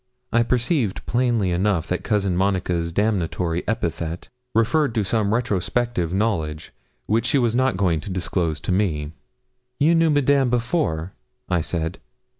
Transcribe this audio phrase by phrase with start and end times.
[0.33, 6.73] I perceived plainly enough that Cousin Monica's damnatory epithet referred to some retrospective knowledge,
[7.05, 9.11] which she was not going to disclose to me.
[9.79, 11.13] 'You knew Madame before,'
[11.49, 11.99] I said.